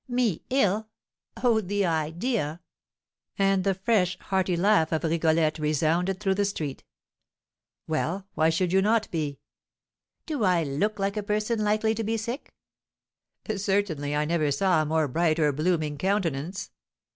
"Me 0.07 0.41
ill? 0.49 0.87
Oh, 1.43 1.61
the 1.61 1.85
idea!" 1.85 2.59
And 3.37 3.63
the 3.63 3.75
fresh, 3.75 4.17
hearty 4.17 4.57
laugh 4.57 4.91
of 4.91 5.03
Rigolette 5.03 5.59
resounded 5.59 6.19
through 6.19 6.33
the 6.33 6.43
street. 6.45 6.83
"Well, 7.87 8.25
why 8.33 8.49
should 8.49 8.73
you 8.73 8.81
not 8.81 9.11
be?" 9.11 9.37
"Do 10.25 10.43
I 10.43 10.63
look 10.63 10.97
like 10.97 11.17
a 11.17 11.21
person 11.21 11.63
likely 11.63 11.93
to 11.93 12.03
be 12.03 12.17
sick?" 12.17 12.51
"Certainly 13.55 14.15
I 14.15 14.25
never 14.25 14.49
saw 14.49 14.81
a 14.81 14.87
more 14.87 15.07
bright 15.07 15.37
or 15.37 15.53
blooming 15.53 15.99
countenance." 15.99 16.71